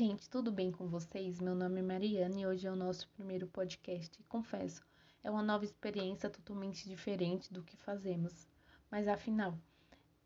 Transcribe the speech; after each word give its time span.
gente, 0.00 0.30
tudo 0.30 0.50
bem 0.50 0.72
com 0.72 0.88
vocês? 0.88 1.42
Meu 1.42 1.54
nome 1.54 1.80
é 1.80 1.82
Mariana 1.82 2.40
e 2.40 2.46
hoje 2.46 2.66
é 2.66 2.72
o 2.72 2.74
nosso 2.74 3.06
primeiro 3.10 3.46
podcast. 3.46 4.18
Confesso, 4.30 4.82
é 5.22 5.30
uma 5.30 5.42
nova 5.42 5.62
experiência 5.62 6.30
totalmente 6.30 6.88
diferente 6.88 7.52
do 7.52 7.62
que 7.62 7.76
fazemos. 7.76 8.48
Mas 8.90 9.06
afinal, 9.06 9.58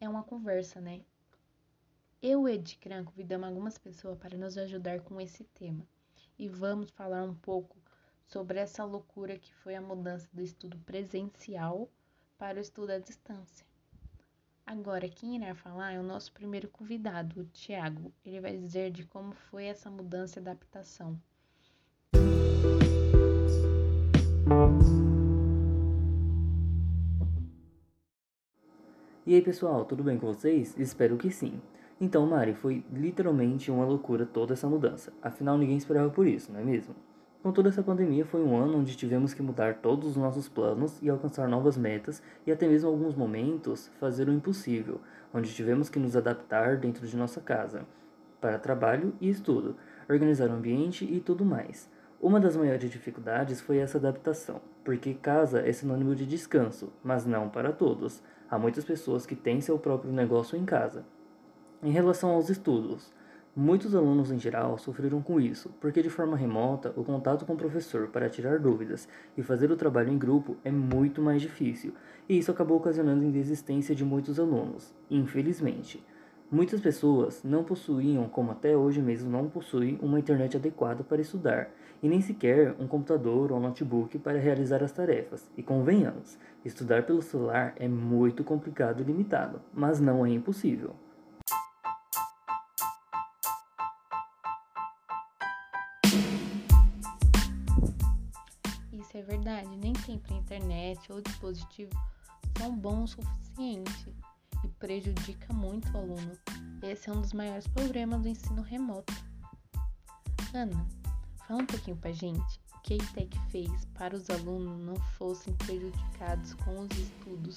é 0.00 0.08
uma 0.08 0.22
conversa, 0.22 0.80
né? 0.80 1.00
Eu 2.22 2.48
e 2.48 2.52
Ed 2.52 2.76
Cran 2.76 3.02
convidamos 3.02 3.48
algumas 3.48 3.76
pessoas 3.76 4.16
para 4.16 4.38
nos 4.38 4.56
ajudar 4.56 5.00
com 5.00 5.20
esse 5.20 5.42
tema. 5.42 5.84
E 6.38 6.48
vamos 6.48 6.90
falar 6.90 7.24
um 7.24 7.34
pouco 7.34 7.76
sobre 8.28 8.60
essa 8.60 8.84
loucura 8.84 9.36
que 9.36 9.52
foi 9.56 9.74
a 9.74 9.82
mudança 9.82 10.28
do 10.32 10.40
estudo 10.40 10.78
presencial 10.86 11.90
para 12.38 12.58
o 12.58 12.62
estudo 12.62 12.92
à 12.92 13.00
distância. 13.00 13.66
Agora, 14.66 15.06
quem 15.10 15.36
irá 15.36 15.54
falar 15.54 15.92
é 15.92 16.00
o 16.00 16.02
nosso 16.02 16.32
primeiro 16.32 16.68
convidado, 16.68 17.42
o 17.42 17.44
Tiago. 17.44 18.10
Ele 18.24 18.40
vai 18.40 18.56
dizer 18.56 18.90
de 18.90 19.04
como 19.04 19.34
foi 19.34 19.66
essa 19.66 19.90
mudança 19.90 20.38
e 20.38 20.40
adaptação. 20.40 21.20
E 29.26 29.34
aí 29.34 29.42
pessoal, 29.42 29.84
tudo 29.84 30.02
bem 30.02 30.18
com 30.18 30.26
vocês? 30.26 30.74
Espero 30.78 31.18
que 31.18 31.30
sim. 31.30 31.60
Então, 32.00 32.26
Mari, 32.26 32.54
foi 32.54 32.84
literalmente 32.90 33.70
uma 33.70 33.84
loucura 33.84 34.24
toda 34.24 34.54
essa 34.54 34.68
mudança. 34.68 35.12
Afinal, 35.22 35.58
ninguém 35.58 35.76
esperava 35.76 36.08
por 36.08 36.26
isso, 36.26 36.50
não 36.50 36.60
é 36.60 36.64
mesmo? 36.64 36.94
Com 37.44 37.52
toda 37.52 37.68
essa 37.68 37.82
pandemia, 37.82 38.24
foi 38.24 38.42
um 38.42 38.56
ano 38.56 38.78
onde 38.78 38.96
tivemos 38.96 39.34
que 39.34 39.42
mudar 39.42 39.74
todos 39.74 40.08
os 40.08 40.16
nossos 40.16 40.48
planos 40.48 40.98
e 41.02 41.10
alcançar 41.10 41.46
novas 41.46 41.76
metas 41.76 42.22
e 42.46 42.50
até 42.50 42.66
mesmo 42.66 42.88
alguns 42.88 43.14
momentos 43.14 43.90
fazer 44.00 44.30
o 44.30 44.32
impossível, 44.32 44.98
onde 45.30 45.52
tivemos 45.52 45.90
que 45.90 45.98
nos 45.98 46.16
adaptar 46.16 46.78
dentro 46.78 47.06
de 47.06 47.14
nossa 47.14 47.42
casa, 47.42 47.82
para 48.40 48.58
trabalho 48.58 49.12
e 49.20 49.28
estudo, 49.28 49.76
organizar 50.08 50.48
o 50.48 50.54
ambiente 50.54 51.04
e 51.04 51.20
tudo 51.20 51.44
mais. 51.44 51.86
Uma 52.18 52.40
das 52.40 52.56
maiores 52.56 52.90
dificuldades 52.90 53.60
foi 53.60 53.76
essa 53.76 53.98
adaptação, 53.98 54.62
porque 54.82 55.12
casa 55.12 55.60
é 55.60 55.70
sinônimo 55.70 56.14
de 56.14 56.24
descanso, 56.24 56.90
mas 57.04 57.26
não 57.26 57.50
para 57.50 57.72
todos. 57.72 58.22
Há 58.50 58.58
muitas 58.58 58.86
pessoas 58.86 59.26
que 59.26 59.36
têm 59.36 59.60
seu 59.60 59.78
próprio 59.78 60.14
negócio 60.14 60.56
em 60.56 60.64
casa. 60.64 61.04
Em 61.82 61.90
relação 61.90 62.30
aos 62.30 62.48
estudos, 62.48 63.12
Muitos 63.56 63.94
alunos 63.94 64.32
em 64.32 64.38
geral 64.38 64.76
sofreram 64.78 65.22
com 65.22 65.38
isso, 65.38 65.72
porque 65.80 66.02
de 66.02 66.10
forma 66.10 66.36
remota 66.36 66.92
o 66.96 67.04
contato 67.04 67.46
com 67.46 67.52
o 67.52 67.56
professor 67.56 68.08
para 68.08 68.28
tirar 68.28 68.58
dúvidas 68.58 69.08
e 69.38 69.44
fazer 69.44 69.70
o 69.70 69.76
trabalho 69.76 70.10
em 70.10 70.18
grupo 70.18 70.56
é 70.64 70.72
muito 70.72 71.22
mais 71.22 71.40
difícil, 71.40 71.94
e 72.28 72.36
isso 72.36 72.50
acabou 72.50 72.78
ocasionando 72.78 73.24
a 73.24 73.30
desistência 73.30 73.94
de 73.94 74.04
muitos 74.04 74.40
alunos, 74.40 74.92
infelizmente. 75.08 76.04
Muitas 76.50 76.80
pessoas 76.80 77.44
não 77.44 77.62
possuíam, 77.62 78.28
como 78.28 78.50
até 78.50 78.76
hoje 78.76 79.00
mesmo 79.00 79.30
não 79.30 79.48
possuem, 79.48 80.00
uma 80.02 80.18
internet 80.18 80.56
adequada 80.56 81.04
para 81.04 81.22
estudar, 81.22 81.70
e 82.02 82.08
nem 82.08 82.20
sequer 82.20 82.74
um 82.80 82.88
computador 82.88 83.52
ou 83.52 83.60
notebook 83.60 84.18
para 84.18 84.36
realizar 84.36 84.82
as 84.82 84.90
tarefas. 84.90 85.48
E 85.56 85.62
convenhamos, 85.62 86.36
estudar 86.64 87.04
pelo 87.04 87.22
celular 87.22 87.72
é 87.76 87.86
muito 87.86 88.42
complicado 88.42 89.00
e 89.00 89.04
limitado, 89.04 89.60
mas 89.72 90.00
não 90.00 90.26
é 90.26 90.30
impossível. 90.30 90.96
Sempre 100.14 100.34
a 100.34 100.38
internet 100.38 101.12
ou 101.12 101.20
dispositivo 101.20 101.90
são 102.56 102.76
bons 102.76 103.16
o 103.18 103.22
suficiente 103.22 104.14
e 104.62 104.68
prejudica 104.68 105.52
muito 105.52 105.92
o 105.92 105.96
aluno. 105.98 106.38
Esse 106.82 107.10
é 107.10 107.12
um 107.12 107.20
dos 107.20 107.32
maiores 107.32 107.66
problemas 107.66 108.22
do 108.22 108.28
ensino 108.28 108.62
remoto. 108.62 109.12
Ana, 110.54 110.86
fala 111.48 111.62
um 111.62 111.66
pouquinho 111.66 111.96
pra 111.96 112.12
gente 112.12 112.60
o 112.76 112.80
que 112.82 112.94
a 112.94 112.96
ETEC 112.96 113.38
fez 113.50 113.84
para 113.94 114.14
os 114.14 114.30
alunos 114.30 114.78
não 114.86 114.96
fossem 115.18 115.52
prejudicados 115.54 116.54
com 116.54 116.80
os 116.80 116.96
estudos. 116.96 117.56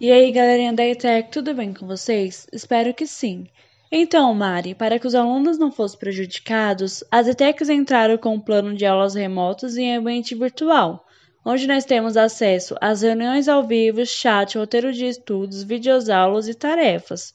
E 0.00 0.12
aí, 0.12 0.30
galerinha 0.30 0.74
da 0.74 0.84
ETEC, 0.84 1.32
tudo 1.32 1.54
bem 1.54 1.72
com 1.72 1.86
vocês? 1.86 2.46
Espero 2.52 2.92
que 2.92 3.06
sim. 3.06 3.48
Então, 3.90 4.34
Mari, 4.34 4.74
para 4.74 4.98
que 4.98 5.06
os 5.06 5.14
alunos 5.14 5.58
não 5.58 5.72
fossem 5.72 5.98
prejudicados, 5.98 7.02
as 7.10 7.26
ETECs 7.26 7.70
entraram 7.70 8.18
com 8.18 8.34
um 8.34 8.40
plano 8.40 8.74
de 8.74 8.84
aulas 8.84 9.14
remotas 9.14 9.78
em 9.78 9.96
ambiente 9.96 10.34
virtual, 10.34 11.06
onde 11.42 11.66
nós 11.66 11.86
temos 11.86 12.14
acesso 12.14 12.76
às 12.82 13.00
reuniões 13.00 13.48
ao 13.48 13.66
vivo, 13.66 14.04
chat, 14.04 14.58
roteiro 14.58 14.92
de 14.92 15.06
estudos, 15.06 15.62
videoaulas 15.62 16.48
e 16.48 16.54
tarefas. 16.54 17.32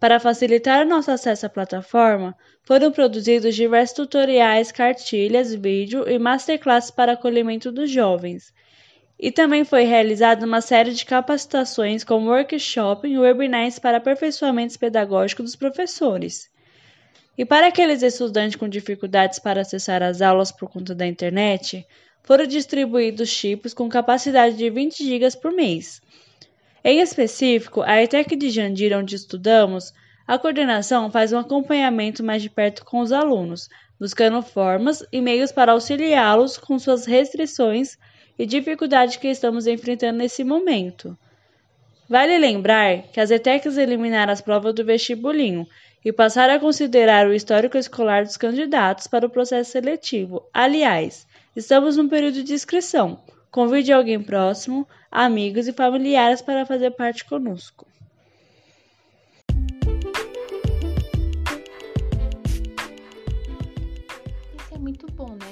Para 0.00 0.18
facilitar 0.18 0.84
o 0.84 0.88
nosso 0.88 1.12
acesso 1.12 1.46
à 1.46 1.48
plataforma, 1.48 2.36
foram 2.64 2.90
produzidos 2.90 3.54
diversos 3.54 3.94
tutoriais, 3.94 4.72
cartilhas, 4.72 5.54
vídeo 5.54 6.08
e 6.08 6.18
masterclasses 6.18 6.90
para 6.90 7.12
acolhimento 7.12 7.70
dos 7.70 7.88
jovens. 7.88 8.52
E 9.20 9.32
também 9.32 9.64
foi 9.64 9.82
realizada 9.82 10.46
uma 10.46 10.60
série 10.60 10.92
de 10.92 11.04
capacitações 11.04 12.04
como 12.04 12.30
workshop 12.30 13.08
e 13.08 13.18
webinars 13.18 13.78
para 13.78 13.96
aperfeiçoamentos 13.96 14.76
pedagógicos 14.76 15.44
dos 15.44 15.56
professores. 15.56 16.48
E 17.36 17.44
para 17.44 17.66
aqueles 17.66 18.02
estudantes 18.02 18.56
com 18.56 18.68
dificuldades 18.68 19.38
para 19.38 19.62
acessar 19.62 20.02
as 20.02 20.22
aulas 20.22 20.52
por 20.52 20.70
conta 20.70 20.94
da 20.94 21.06
internet, 21.06 21.84
foram 22.22 22.46
distribuídos 22.46 23.28
chips 23.28 23.74
com 23.74 23.88
capacidade 23.88 24.56
de 24.56 24.70
20 24.70 25.04
GB 25.04 25.36
por 25.40 25.50
mês. 25.50 26.00
Em 26.84 27.00
específico, 27.00 27.82
a 27.82 28.00
ETEC 28.02 28.36
de 28.36 28.50
Jandira, 28.50 28.98
onde 28.98 29.16
estudamos, 29.16 29.92
a 30.26 30.38
coordenação 30.38 31.10
faz 31.10 31.32
um 31.32 31.38
acompanhamento 31.38 32.22
mais 32.22 32.42
de 32.42 32.50
perto 32.50 32.84
com 32.84 33.00
os 33.00 33.12
alunos, 33.12 33.68
buscando 33.98 34.40
formas 34.42 35.04
e 35.10 35.20
meios 35.20 35.50
para 35.50 35.72
auxiliá-los 35.72 36.56
com 36.56 36.78
suas 36.78 37.04
restrições 37.04 37.96
e 38.38 38.46
dificuldades 38.46 39.16
que 39.16 39.28
estamos 39.28 39.66
enfrentando 39.66 40.18
nesse 40.18 40.44
momento. 40.44 41.18
Vale 42.08 42.38
lembrar 42.38 43.02
que 43.12 43.20
as 43.20 43.30
ETECs 43.30 43.76
eliminaram 43.76 44.32
as 44.32 44.40
provas 44.40 44.74
do 44.74 44.84
vestibulinho 44.84 45.66
e 46.04 46.12
passaram 46.12 46.54
a 46.54 46.58
considerar 46.58 47.26
o 47.26 47.34
histórico 47.34 47.76
escolar 47.76 48.24
dos 48.24 48.36
candidatos 48.36 49.06
para 49.06 49.26
o 49.26 49.30
processo 49.30 49.72
seletivo. 49.72 50.48
Aliás, 50.54 51.26
estamos 51.54 51.96
no 51.96 52.08
período 52.08 52.42
de 52.42 52.54
inscrição. 52.54 53.20
Convide 53.50 53.92
alguém 53.92 54.22
próximo, 54.22 54.86
amigos 55.10 55.68
e 55.68 55.72
familiares 55.72 56.40
para 56.40 56.64
fazer 56.64 56.92
parte 56.92 57.24
conosco. 57.24 57.86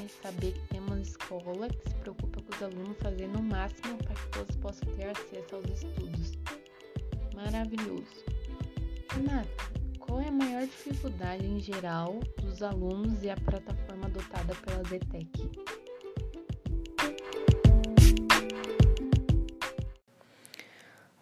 Saber 0.08 0.52
que 0.52 0.68
tem 0.68 0.80
uma 0.80 1.00
escola 1.00 1.68
que 1.68 1.88
se 1.88 1.94
preocupa 1.96 2.40
com 2.40 2.54
os 2.54 2.62
alunos 2.62 2.96
fazendo 2.98 3.38
o 3.38 3.42
máximo 3.42 3.96
para 3.98 4.14
que 4.14 4.28
todos 4.28 4.56
possam 4.56 4.92
ter 4.94 5.08
acesso 5.08 5.56
aos 5.56 5.82
estudos. 5.82 6.32
Maravilhoso. 7.34 8.24
Renata, 9.12 9.48
qual 9.98 10.20
é 10.20 10.28
a 10.28 10.32
maior 10.32 10.62
dificuldade 10.62 11.44
em 11.44 11.58
geral 11.58 12.20
dos 12.40 12.62
alunos 12.62 13.22
e 13.24 13.30
a 13.30 13.36
plataforma 13.36 14.06
adotada 14.06 14.54
pela 14.54 14.82
ZTEC? 14.84 15.50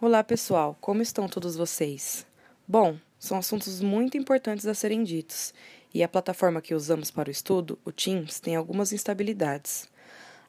Olá 0.00 0.22
pessoal, 0.22 0.76
como 0.80 1.00
estão 1.00 1.26
todos 1.26 1.56
vocês? 1.56 2.26
Bom, 2.68 2.98
são 3.18 3.38
assuntos 3.38 3.80
muito 3.80 4.18
importantes 4.18 4.66
a 4.66 4.74
serem 4.74 5.02
ditos, 5.02 5.54
e 5.94 6.02
a 6.02 6.08
plataforma 6.08 6.60
que 6.60 6.74
usamos 6.74 7.12
para 7.12 7.28
o 7.28 7.32
estudo, 7.32 7.78
o 7.84 7.92
Teams, 7.92 8.40
tem 8.40 8.56
algumas 8.56 8.92
instabilidades. 8.92 9.88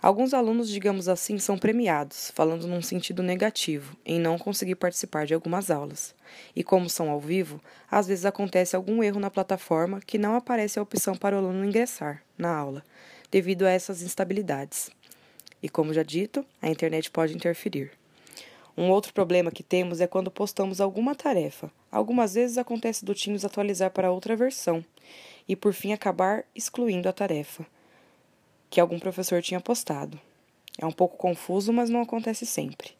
Alguns 0.01 0.33
alunos, 0.33 0.69
digamos 0.69 1.07
assim, 1.07 1.37
são 1.37 1.55
premiados, 1.57 2.31
falando 2.33 2.67
num 2.67 2.81
sentido 2.81 3.21
negativo, 3.21 3.95
em 4.03 4.19
não 4.19 4.39
conseguir 4.39 4.75
participar 4.75 5.25
de 5.27 5.35
algumas 5.35 5.69
aulas. 5.69 6.15
E 6.55 6.63
como 6.63 6.89
são 6.89 7.11
ao 7.11 7.19
vivo, 7.19 7.61
às 7.89 8.07
vezes 8.07 8.25
acontece 8.25 8.75
algum 8.75 9.03
erro 9.03 9.19
na 9.19 9.29
plataforma 9.29 10.01
que 10.01 10.17
não 10.17 10.35
aparece 10.35 10.79
a 10.79 10.81
opção 10.81 11.15
para 11.15 11.35
o 11.35 11.39
aluno 11.39 11.63
ingressar 11.63 12.23
na 12.37 12.55
aula, 12.55 12.83
devido 13.31 13.65
a 13.65 13.71
essas 13.71 14.01
instabilidades. 14.01 14.89
E 15.61 15.69
como 15.69 15.93
já 15.93 16.03
dito, 16.03 16.43
a 16.59 16.69
internet 16.69 17.09
pode 17.11 17.35
interferir. 17.35 17.91
Um 18.77 18.89
outro 18.89 19.13
problema 19.13 19.51
que 19.51 19.63
temos 19.63 20.01
é 20.01 20.07
quando 20.07 20.29
postamos 20.29 20.81
alguma 20.81 21.15
tarefa. 21.15 21.71
Algumas 21.89 22.33
vezes 22.33 22.57
acontece 22.57 23.05
do 23.05 23.15
Teams 23.15 23.45
atualizar 23.45 23.89
para 23.89 24.11
outra 24.11 24.35
versão 24.35 24.83
e, 25.47 25.55
por 25.55 25.73
fim, 25.73 25.93
acabar 25.93 26.45
excluindo 26.55 27.09
a 27.09 27.13
tarefa 27.13 27.65
que 28.69 28.79
algum 28.81 28.99
professor 28.99 29.41
tinha 29.41 29.61
postado. 29.61 30.19
É 30.77 30.85
um 30.85 30.91
pouco 30.91 31.17
confuso, 31.17 31.71
mas 31.71 31.89
não 31.89 32.01
acontece 32.01 32.45
sempre. 32.45 32.91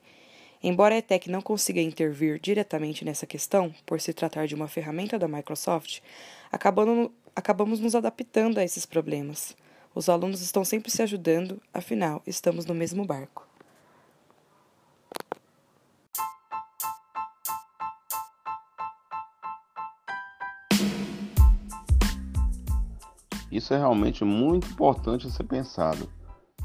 Embora 0.64 0.96
a 0.96 0.98
ETEC 0.98 1.30
não 1.30 1.42
consiga 1.42 1.82
intervir 1.82 2.40
diretamente 2.40 3.04
nessa 3.04 3.28
questão, 3.28 3.74
por 3.86 4.00
se 4.00 4.14
tratar 4.14 4.48
de 4.48 4.56
uma 4.56 4.68
ferramenta 4.68 5.20
da 5.20 5.28
Microsoft, 5.28 6.00
acabando, 6.52 7.12
acabamos 7.36 7.80
nos 7.80 7.94
adaptando 7.94 8.58
a 8.58 8.64
esses 8.64 8.86
problemas. 8.86 9.56
Os 9.94 10.10
alunos 10.10 10.42
estão 10.42 10.64
sempre 10.64 10.90
se 10.90 11.02
ajudando, 11.02 11.62
afinal, 11.74 12.24
estamos 12.26 12.66
no 12.66 12.74
mesmo 12.74 13.06
barco. 13.06 13.45
Isso 23.52 23.74
é 23.74 23.78
realmente 23.78 24.24
muito 24.24 24.68
importante 24.68 25.28
a 25.28 25.30
ser 25.30 25.44
pensado, 25.44 26.10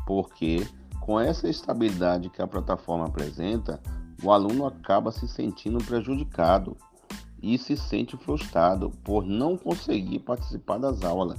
porque 0.06 0.66
com 1.00 1.18
essa 1.18 1.48
estabilidade 1.48 2.30
que 2.30 2.42
a 2.42 2.46
plataforma 2.46 3.06
apresenta, 3.06 3.80
o 4.22 4.30
aluno 4.30 4.66
acaba 4.66 5.10
se 5.10 5.26
sentindo 5.26 5.82
prejudicado 5.84 6.76
e 7.42 7.56
se 7.56 7.76
sente 7.76 8.16
frustrado 8.16 8.90
por 9.02 9.24
não 9.24 9.56
conseguir 9.56 10.20
participar 10.20 10.78
das 10.78 11.02
aulas 11.02 11.38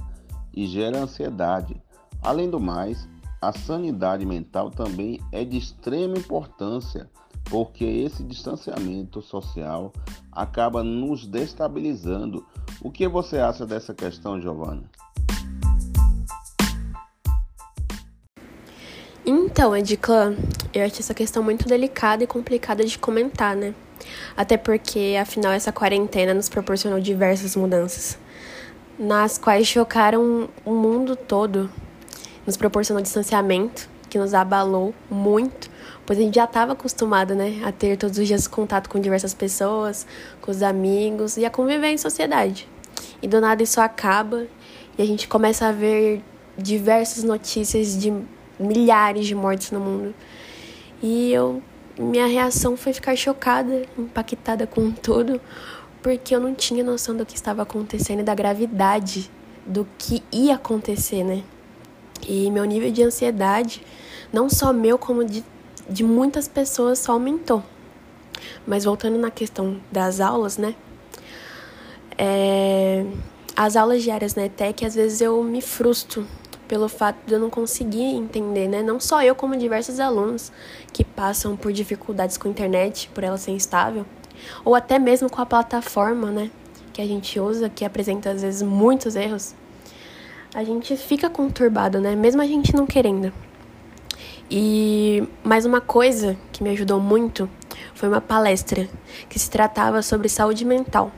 e 0.52 0.66
gera 0.66 1.02
ansiedade. 1.02 1.80
Além 2.22 2.50
do 2.50 2.60
mais, 2.60 3.08
a 3.40 3.52
sanidade 3.52 4.26
mental 4.26 4.70
também 4.70 5.20
é 5.32 5.44
de 5.44 5.56
extrema 5.56 6.16
importância, 6.16 7.10
porque 7.44 7.84
esse 7.84 8.22
distanciamento 8.22 9.20
social 9.20 9.92
acaba 10.30 10.82
nos 10.82 11.26
destabilizando. 11.26 12.46
O 12.80 12.90
que 12.90 13.06
você 13.08 13.38
acha 13.38 13.66
dessa 13.66 13.94
questão, 13.94 14.40
Giovana? 14.40 14.84
Então, 19.24 19.76
Edclã, 19.76 20.34
eu 20.74 20.84
acho 20.84 20.98
essa 20.98 21.14
questão 21.14 21.44
muito 21.44 21.68
delicada 21.68 22.24
e 22.24 22.26
complicada 22.26 22.84
de 22.84 22.98
comentar, 22.98 23.54
né? 23.54 23.72
Até 24.36 24.56
porque, 24.56 25.16
afinal, 25.20 25.52
essa 25.52 25.70
quarentena 25.70 26.34
nos 26.34 26.48
proporcionou 26.48 26.98
diversas 26.98 27.54
mudanças, 27.54 28.18
nas 28.98 29.38
quais 29.38 29.68
chocaram 29.68 30.48
o 30.64 30.72
mundo 30.72 31.14
todo, 31.14 31.70
nos 32.44 32.56
proporcionou 32.56 33.00
distanciamento, 33.00 33.88
que 34.10 34.18
nos 34.18 34.34
abalou 34.34 34.92
muito, 35.08 35.70
pois 36.04 36.18
a 36.18 36.22
gente 36.22 36.34
já 36.34 36.44
estava 36.44 36.72
acostumado, 36.72 37.32
né, 37.36 37.62
a 37.64 37.70
ter 37.70 37.96
todos 37.96 38.18
os 38.18 38.26
dias 38.26 38.48
contato 38.48 38.90
com 38.90 38.98
diversas 38.98 39.32
pessoas, 39.32 40.04
com 40.40 40.50
os 40.50 40.64
amigos 40.64 41.36
e 41.36 41.44
a 41.44 41.50
conviver 41.50 41.92
em 41.92 41.96
sociedade. 41.96 42.68
E 43.22 43.28
do 43.28 43.40
nada 43.40 43.62
isso 43.62 43.80
acaba 43.80 44.48
e 44.98 45.02
a 45.02 45.06
gente 45.06 45.28
começa 45.28 45.68
a 45.68 45.72
ver 45.72 46.24
diversas 46.58 47.22
notícias 47.22 47.96
de 47.96 48.12
milhares 48.62 49.26
de 49.26 49.34
mortes 49.34 49.70
no 49.70 49.80
mundo. 49.80 50.14
E 51.02 51.32
eu 51.32 51.62
minha 51.98 52.26
reação 52.26 52.76
foi 52.76 52.92
ficar 52.92 53.14
chocada, 53.16 53.82
impactada 53.98 54.66
com 54.66 54.90
tudo, 54.90 55.40
porque 56.02 56.34
eu 56.34 56.40
não 56.40 56.54
tinha 56.54 56.82
noção 56.82 57.14
do 57.14 57.26
que 57.26 57.36
estava 57.36 57.62
acontecendo 57.62 58.20
e 58.20 58.22
da 58.22 58.34
gravidade 58.34 59.30
do 59.66 59.86
que 59.98 60.22
ia 60.32 60.54
acontecer, 60.54 61.22
né? 61.22 61.42
E 62.26 62.50
meu 62.50 62.64
nível 62.64 62.90
de 62.90 63.02
ansiedade, 63.02 63.84
não 64.32 64.48
só 64.48 64.72
meu, 64.72 64.96
como 64.96 65.24
de, 65.24 65.44
de 65.88 66.02
muitas 66.02 66.48
pessoas, 66.48 66.98
só 66.98 67.12
aumentou. 67.12 67.62
Mas 68.66 68.84
voltando 68.84 69.18
na 69.18 69.30
questão 69.30 69.80
das 69.90 70.20
aulas, 70.20 70.56
né? 70.56 70.74
É, 72.16 73.04
as 73.54 73.76
aulas 73.76 74.02
diárias 74.02 74.34
na 74.34 74.46
ETEC, 74.46 74.84
às 74.84 74.94
vezes 74.94 75.20
eu 75.20 75.42
me 75.44 75.60
frustro 75.60 76.26
pelo 76.68 76.88
fato 76.88 77.18
de 77.26 77.34
eu 77.34 77.38
não 77.38 77.50
conseguir 77.50 78.02
entender, 78.02 78.68
né? 78.68 78.82
Não 78.82 78.98
só 78.98 79.22
eu, 79.22 79.34
como 79.34 79.56
diversos 79.56 80.00
alunos 80.00 80.52
que 80.92 81.04
passam 81.04 81.56
por 81.56 81.72
dificuldades 81.72 82.36
com 82.36 82.48
a 82.48 82.50
internet, 82.50 83.10
por 83.14 83.24
ela 83.24 83.36
ser 83.36 83.50
instável, 83.52 84.06
ou 84.64 84.74
até 84.74 84.98
mesmo 84.98 85.30
com 85.30 85.40
a 85.40 85.46
plataforma, 85.46 86.30
né? 86.30 86.50
Que 86.92 87.02
a 87.02 87.06
gente 87.06 87.38
usa, 87.38 87.68
que 87.68 87.84
apresenta 87.84 88.30
às 88.30 88.42
vezes 88.42 88.62
muitos 88.62 89.16
erros. 89.16 89.54
A 90.54 90.62
gente 90.64 90.96
fica 90.96 91.30
conturbado, 91.30 92.00
né? 92.00 92.14
Mesmo 92.14 92.42
a 92.42 92.46
gente 92.46 92.74
não 92.74 92.86
querendo. 92.86 93.32
E 94.50 95.26
mais 95.42 95.64
uma 95.64 95.80
coisa 95.80 96.36
que 96.52 96.62
me 96.62 96.70
ajudou 96.70 97.00
muito 97.00 97.48
foi 97.94 98.08
uma 98.08 98.20
palestra 98.20 98.88
que 99.28 99.38
se 99.38 99.50
tratava 99.50 100.02
sobre 100.02 100.28
saúde 100.28 100.64
mental, 100.64 101.10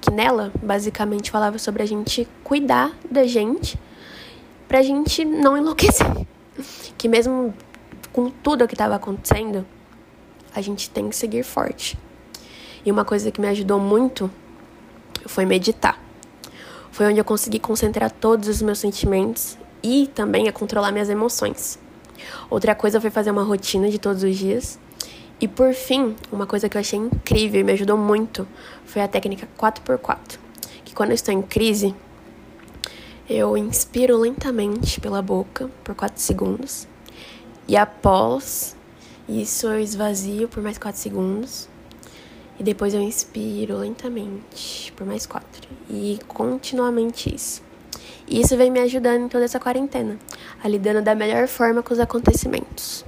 que 0.00 0.10
nela 0.10 0.52
basicamente 0.60 1.30
falava 1.30 1.58
sobre 1.58 1.82
a 1.82 1.86
gente 1.86 2.26
cuidar 2.42 2.92
da 3.08 3.24
gente 3.24 3.78
pra 4.68 4.82
gente 4.82 5.24
não 5.24 5.56
enlouquecer. 5.56 6.06
Que 6.98 7.08
mesmo 7.08 7.52
com 8.12 8.30
tudo 8.30 8.62
o 8.62 8.68
que 8.68 8.74
estava 8.74 8.94
acontecendo, 8.94 9.66
a 10.54 10.60
gente 10.60 10.88
tem 10.90 11.08
que 11.08 11.16
seguir 11.16 11.42
forte. 11.42 11.98
E 12.84 12.92
uma 12.92 13.04
coisa 13.04 13.30
que 13.30 13.40
me 13.40 13.48
ajudou 13.48 13.80
muito 13.80 14.30
foi 15.26 15.44
meditar. 15.44 15.98
Foi 16.90 17.06
onde 17.06 17.18
eu 17.18 17.24
consegui 17.24 17.58
concentrar 17.58 18.10
todos 18.10 18.48
os 18.48 18.60
meus 18.60 18.78
sentimentos 18.78 19.56
e 19.82 20.06
também 20.14 20.48
a 20.48 20.52
controlar 20.52 20.92
minhas 20.92 21.08
emoções. 21.08 21.78
Outra 22.50 22.74
coisa 22.74 23.00
foi 23.00 23.10
fazer 23.10 23.30
uma 23.30 23.42
rotina 23.42 23.88
de 23.88 23.98
todos 23.98 24.22
os 24.22 24.36
dias. 24.36 24.78
E 25.40 25.48
por 25.48 25.72
fim, 25.74 26.14
uma 26.30 26.46
coisa 26.46 26.68
que 26.68 26.76
eu 26.76 26.80
achei 26.80 26.98
incrível 26.98 27.60
e 27.60 27.64
me 27.64 27.72
ajudou 27.72 27.96
muito 27.96 28.46
foi 28.84 29.02
a 29.02 29.08
técnica 29.08 29.48
4x4. 29.58 30.38
Que 30.84 30.94
quando 30.94 31.10
eu 31.10 31.14
estou 31.14 31.34
em 31.34 31.42
crise, 31.42 31.94
eu 33.32 33.56
inspiro 33.56 34.18
lentamente 34.18 35.00
pela 35.00 35.22
boca 35.22 35.70
por 35.82 35.94
4 35.94 36.20
segundos. 36.20 36.86
E 37.66 37.76
após 37.76 38.76
isso, 39.26 39.66
eu 39.66 39.80
esvazio 39.80 40.48
por 40.48 40.62
mais 40.62 40.76
4 40.76 41.00
segundos. 41.00 41.66
E 42.60 42.62
depois 42.62 42.92
eu 42.92 43.00
inspiro 43.00 43.78
lentamente 43.78 44.92
por 44.92 45.06
mais 45.06 45.24
4. 45.24 45.66
E 45.88 46.18
continuamente 46.28 47.34
isso. 47.34 47.62
E 48.28 48.38
isso 48.38 48.54
vem 48.54 48.70
me 48.70 48.80
ajudando 48.80 49.24
em 49.24 49.28
toda 49.28 49.46
essa 49.46 49.58
quarentena, 49.58 50.18
a 50.62 50.68
lidando 50.68 51.00
da 51.00 51.14
melhor 51.14 51.48
forma 51.48 51.82
com 51.82 51.94
os 51.94 52.00
acontecimentos. 52.00 53.02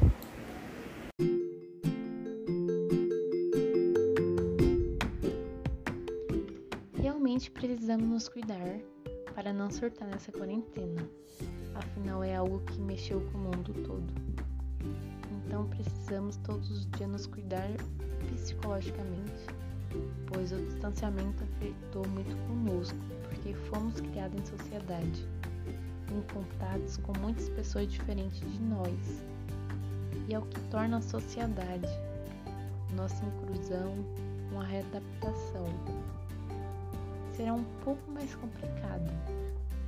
Realmente 6.98 7.50
precisamos 7.50 8.08
nos 8.08 8.28
cuidar 8.28 8.80
para 9.34 9.52
não 9.52 9.70
surtar 9.70 10.08
nessa 10.08 10.30
quarentena. 10.30 11.06
Afinal, 11.74 12.22
é 12.22 12.36
algo 12.36 12.60
que 12.60 12.80
mexeu 12.80 13.20
com 13.20 13.38
o 13.38 13.40
mundo 13.40 13.74
todo. 13.84 14.04
Então, 15.46 15.66
precisamos 15.66 16.36
todos 16.38 16.70
os 16.70 16.86
dias 16.92 17.10
nos 17.10 17.26
cuidar 17.26 17.68
psicologicamente, 18.32 19.46
pois 20.26 20.52
o 20.52 20.56
distanciamento 20.56 21.42
afetou 21.42 22.06
muito 22.08 22.36
conosco, 22.46 22.98
porque 23.28 23.54
fomos 23.54 24.00
criados 24.00 24.40
em 24.40 24.46
sociedade, 24.58 25.28
em 26.12 26.22
contatos 26.32 26.96
com 26.98 27.12
muitas 27.18 27.48
pessoas 27.50 27.90
diferentes 27.90 28.40
de 28.40 28.60
nós. 28.62 29.22
E 30.28 30.34
é 30.34 30.38
o 30.38 30.42
que 30.42 30.60
torna 30.70 30.98
a 30.98 31.02
sociedade, 31.02 31.88
nossa 32.94 33.24
inclusão, 33.24 33.94
uma 34.52 34.64
readaptação 34.64 35.66
será 37.36 37.52
um 37.52 37.64
pouco 37.84 38.10
mais 38.10 38.34
complicada, 38.36 39.10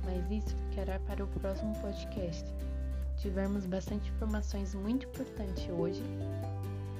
mas 0.05 0.31
isso 0.31 0.55
ficará 0.69 0.99
para 0.99 1.23
o 1.23 1.27
próximo 1.27 1.73
podcast. 1.79 2.45
Tivemos 3.17 3.65
bastante 3.65 4.09
informações 4.11 4.75
muito 4.75 5.07
importantes 5.07 5.67
hoje. 5.69 6.03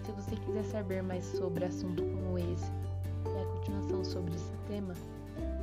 Se 0.05 0.11
você 0.13 0.35
quiser 0.37 0.63
saber 0.65 1.03
mais 1.03 1.25
sobre 1.25 1.65
assunto 1.65 2.01
como 2.01 2.39
esse 2.39 2.71
e 3.25 3.41
a 3.41 3.45
continuação 3.45 4.03
sobre 4.03 4.33
esse 4.33 4.51
tema, 4.67 4.93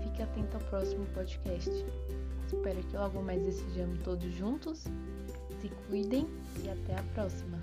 fique 0.02 0.22
atento 0.22 0.56
ao 0.56 0.62
próximo 0.64 1.04
podcast. 1.06 1.70
Espero 2.46 2.80
que 2.82 2.96
logo 2.96 3.22
mais 3.22 3.46
estejamos 3.46 3.98
todos 4.02 4.32
juntos. 4.32 4.84
Se 5.60 5.68
cuidem 5.88 6.28
e 6.62 6.68
até 6.68 6.98
a 6.98 7.02
próxima. 7.14 7.58